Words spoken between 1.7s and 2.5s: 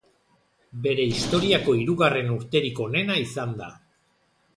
hirugarren